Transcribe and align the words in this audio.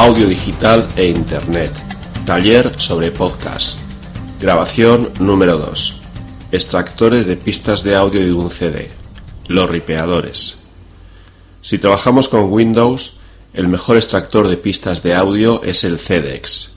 audio 0.00 0.26
digital 0.26 0.88
e 0.96 1.08
Internet, 1.08 1.70
taller 2.24 2.72
sobre 2.80 3.10
podcast, 3.10 3.78
grabación 4.40 5.10
número 5.20 5.58
2, 5.58 6.00
extractores 6.52 7.26
de 7.26 7.36
pistas 7.36 7.84
de 7.84 7.94
audio 7.94 8.24
de 8.24 8.32
un 8.32 8.48
CD, 8.48 8.88
los 9.46 9.68
ripeadores. 9.68 10.60
Si 11.60 11.76
trabajamos 11.76 12.30
con 12.30 12.50
Windows, 12.50 13.16
el 13.52 13.68
mejor 13.68 13.98
extractor 13.98 14.48
de 14.48 14.56
pistas 14.56 15.02
de 15.02 15.14
audio 15.14 15.62
es 15.64 15.84
el 15.84 15.98
CDEX. 15.98 16.72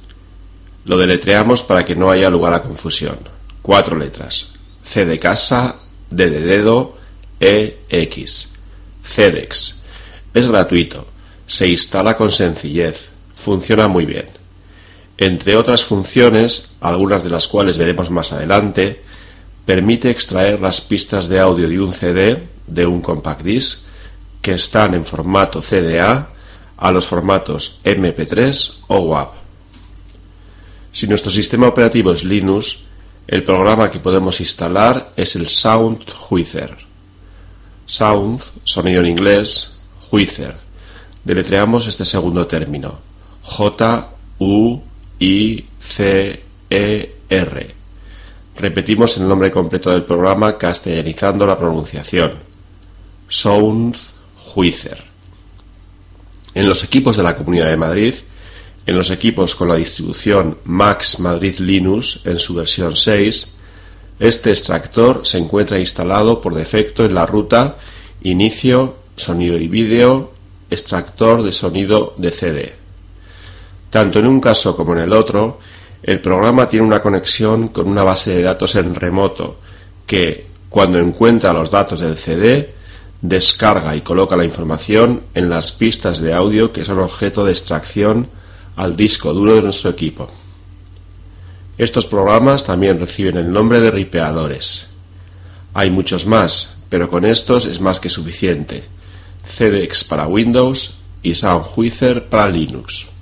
Lo 0.84 0.98
deletreamos 0.98 1.64
para 1.64 1.86
que 1.86 1.96
no 1.96 2.12
haya 2.12 2.30
lugar 2.30 2.54
a 2.54 2.62
confusión. 2.62 3.20
Cuatro 3.62 3.98
letras. 3.98 4.56
C 4.84 5.06
de 5.06 5.18
casa, 5.18 5.78
D 6.10 6.30
de 6.30 6.42
dedo, 6.42 6.98
E, 7.40 7.80
X. 7.88 8.54
CDEX. 9.02 9.82
Es 10.34 10.46
gratuito. 10.46 11.08
Se 11.48 11.70
instala 11.70 12.18
con 12.18 12.30
sencillez. 12.30 13.13
Funciona 13.44 13.90
muy 13.90 14.06
bien. 14.06 14.28
Entre 15.18 15.58
otras 15.58 15.84
funciones, 15.84 16.72
algunas 16.80 17.26
de 17.26 17.30
las 17.30 17.46
cuales 17.48 17.78
veremos 17.78 18.10
más 18.10 18.32
adelante, 18.32 19.02
permite 19.66 20.10
extraer 20.10 20.62
las 20.62 20.80
pistas 20.80 21.28
de 21.28 21.42
audio 21.42 21.68
de 21.68 21.82
un 21.82 21.92
CD, 21.92 22.42
de 22.68 22.86
un 22.86 23.02
compact 23.02 23.42
disc, 23.42 23.86
que 24.42 24.54
están 24.54 24.94
en 24.94 25.04
formato 25.04 25.62
CDA, 25.62 26.30
a 26.78 26.92
los 26.94 27.06
formatos 27.06 27.80
MP3 27.84 28.76
o 28.88 29.00
WAV. 29.00 29.30
Si 30.94 31.06
nuestro 31.08 31.30
sistema 31.30 31.68
operativo 31.68 32.14
es 32.14 32.24
Linux, 32.24 32.80
el 33.28 33.44
programa 33.44 33.92
que 33.92 34.00
podemos 34.00 34.40
instalar 34.40 35.12
es 35.18 35.36
el 35.36 35.50
Sound 35.50 36.10
Juicer. 36.14 36.78
Sound, 37.86 38.42
sonido 38.64 39.02
en 39.02 39.08
inglés, 39.08 39.80
Juicer. 40.10 40.56
Deletreamos 41.26 41.88
este 41.88 42.06
segundo 42.06 42.48
término. 42.48 43.13
J-U-I-C-E-R. 43.44 44.84
Repetimos 48.56 49.18
el 49.18 49.28
nombre 49.28 49.52
completo 49.52 49.92
del 49.92 50.04
programa 50.04 50.58
castellanizando 50.58 51.46
la 51.46 51.58
pronunciación. 51.58 52.34
Sound 53.28 53.98
Juicer. 54.38 55.04
En 56.54 56.70
los 56.70 56.84
equipos 56.84 57.18
de 57.18 57.24
la 57.24 57.36
Comunidad 57.36 57.70
de 57.70 57.78
Madrid, 57.78 58.14
en 58.86 58.98
los 58.98 59.10
equipos 59.10 59.56
con 59.56 59.70
la 59.70 59.76
distribución 59.76 60.58
Max 60.66 61.20
Madrid 61.20 61.58
Linux 61.60 62.20
en 62.26 62.38
su 62.38 62.54
versión 62.54 62.96
6, 62.96 63.58
este 64.20 64.52
extractor 64.52 65.22
se 65.26 65.40
encuentra 65.40 65.80
instalado 65.80 66.42
por 66.42 66.54
defecto 66.54 67.04
en 67.06 67.16
la 67.16 67.26
ruta 67.26 67.78
Inicio, 68.22 68.96
Sonido 69.16 69.58
y 69.58 69.68
Vídeo, 69.68 70.34
Extractor 70.70 71.44
de 71.44 71.52
sonido 71.52 72.14
de 72.18 72.32
CD. 72.32 72.83
Tanto 73.94 74.18
en 74.18 74.26
un 74.26 74.42
caso 74.42 74.76
como 74.76 74.94
en 74.94 75.04
el 75.04 75.14
otro, 75.14 75.60
el 76.02 76.20
programa 76.20 76.68
tiene 76.68 76.84
una 76.84 77.00
conexión 77.00 77.68
con 77.68 77.88
una 77.88 78.04
base 78.04 78.32
de 78.32 78.42
datos 78.42 78.74
en 78.74 78.96
remoto 78.96 79.60
que, 80.08 80.48
cuando 80.68 80.98
encuentra 80.98 81.54
los 81.54 81.70
datos 81.70 82.00
del 82.00 82.18
CD, 82.18 82.74
descarga 83.22 83.96
y 83.96 84.02
coloca 84.02 84.36
la 84.36 84.46
información 84.46 85.22
en 85.36 85.48
las 85.48 85.74
pistas 85.74 86.22
de 86.22 86.34
audio 86.34 86.74
que 86.74 86.84
son 86.84 87.02
objeto 87.02 87.46
de 87.46 87.52
extracción 87.52 88.30
al 88.78 88.96
disco 88.96 89.32
duro 89.32 89.54
de 89.54 89.62
nuestro 89.62 89.92
equipo. 89.92 90.28
Estos 91.78 92.08
programas 92.08 92.66
también 92.66 93.00
reciben 93.00 93.38
el 93.38 93.52
nombre 93.52 93.80
de 93.80 93.92
ripeadores. 93.92 94.88
Hay 95.76 95.92
muchos 95.92 96.26
más, 96.26 96.80
pero 96.90 97.12
con 97.12 97.26
estos 97.26 97.66
es 97.66 97.80
más 97.80 98.00
que 98.00 98.10
suficiente. 98.10 98.86
CDX 99.56 100.04
para 100.06 100.26
Windows 100.26 100.96
y 101.22 101.36
Soundwhizer 101.36 102.26
para 102.26 102.48
Linux. 102.48 103.13